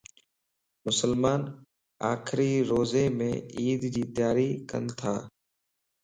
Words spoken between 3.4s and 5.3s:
عيدَ جي تياري ڪنتا